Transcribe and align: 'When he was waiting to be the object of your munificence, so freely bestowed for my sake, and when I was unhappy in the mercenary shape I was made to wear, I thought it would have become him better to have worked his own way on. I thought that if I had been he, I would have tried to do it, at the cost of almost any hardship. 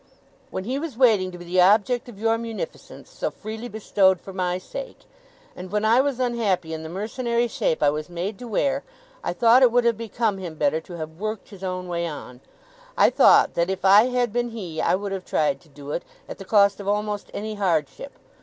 'When 0.49 0.63
he 0.63 0.79
was 0.79 0.97
waiting 0.97 1.31
to 1.31 1.37
be 1.37 1.45
the 1.45 1.61
object 1.61 2.09
of 2.09 2.17
your 2.19 2.35
munificence, 2.39 3.07
so 3.07 3.29
freely 3.29 3.67
bestowed 3.67 4.19
for 4.19 4.33
my 4.33 4.57
sake, 4.57 5.01
and 5.55 5.71
when 5.71 5.85
I 5.85 6.01
was 6.01 6.19
unhappy 6.19 6.73
in 6.73 6.81
the 6.81 6.89
mercenary 6.89 7.47
shape 7.47 7.83
I 7.83 7.91
was 7.91 8.09
made 8.09 8.39
to 8.39 8.47
wear, 8.47 8.83
I 9.23 9.31
thought 9.33 9.61
it 9.61 9.71
would 9.71 9.85
have 9.85 9.99
become 9.99 10.39
him 10.39 10.55
better 10.55 10.81
to 10.81 10.93
have 10.93 11.19
worked 11.19 11.49
his 11.49 11.63
own 11.63 11.87
way 11.87 12.07
on. 12.07 12.41
I 12.97 13.11
thought 13.11 13.53
that 13.53 13.69
if 13.69 13.85
I 13.85 14.05
had 14.05 14.33
been 14.33 14.49
he, 14.49 14.81
I 14.81 14.95
would 14.95 15.11
have 15.11 15.23
tried 15.23 15.61
to 15.61 15.69
do 15.69 15.91
it, 15.91 16.01
at 16.27 16.39
the 16.39 16.45
cost 16.45 16.79
of 16.79 16.87
almost 16.87 17.29
any 17.31 17.53
hardship. 17.53 18.13